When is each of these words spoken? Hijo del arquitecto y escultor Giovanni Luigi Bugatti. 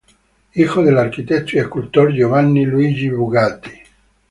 Hijo 0.55 0.81
del 0.81 0.97
arquitecto 0.97 1.55
y 1.55 1.59
escultor 1.59 2.11
Giovanni 2.11 2.65
Luigi 2.65 3.07
Bugatti. 3.11 3.69